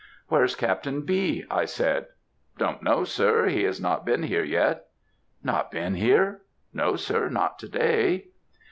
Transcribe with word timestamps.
"'Where's 0.29 0.55
Captain 0.55 1.03
B?' 1.03 1.45
I 1.51 1.65
said. 1.65 2.07
"'Don't 2.57 2.81
know, 2.81 3.03
sir; 3.03 3.45
he 3.49 3.61
has 3.65 3.79
not 3.79 4.03
been 4.03 4.23
here 4.23 4.43
yet.' 4.43 4.85
"'Not 5.43 5.69
been 5.69 5.93
here?' 5.93 6.41
"'No, 6.73 6.95
sir, 6.95 7.29
not 7.29 7.59
to 7.59 7.69
day.' 7.69 8.29